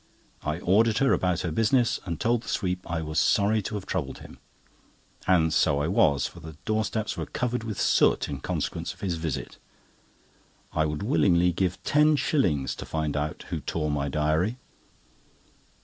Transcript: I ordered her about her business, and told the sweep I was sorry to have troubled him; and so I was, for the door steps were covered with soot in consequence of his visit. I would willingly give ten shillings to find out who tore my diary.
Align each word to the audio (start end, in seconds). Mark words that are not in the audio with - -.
I 0.41 0.57
ordered 0.61 0.97
her 0.97 1.13
about 1.13 1.41
her 1.41 1.51
business, 1.51 1.99
and 2.05 2.19
told 2.19 2.41
the 2.41 2.47
sweep 2.47 2.89
I 2.89 3.03
was 3.03 3.19
sorry 3.19 3.61
to 3.61 3.75
have 3.75 3.85
troubled 3.85 4.17
him; 4.17 4.39
and 5.27 5.53
so 5.53 5.79
I 5.79 5.87
was, 5.89 6.25
for 6.25 6.39
the 6.39 6.53
door 6.65 6.83
steps 6.83 7.15
were 7.17 7.27
covered 7.27 7.63
with 7.63 7.79
soot 7.79 8.27
in 8.27 8.39
consequence 8.39 8.95
of 8.95 9.01
his 9.01 9.17
visit. 9.17 9.59
I 10.73 10.85
would 10.87 11.03
willingly 11.03 11.51
give 11.51 11.83
ten 11.83 12.15
shillings 12.15 12.73
to 12.77 12.85
find 12.87 13.15
out 13.15 13.43
who 13.49 13.59
tore 13.59 13.91
my 13.91 14.09
diary. 14.09 14.57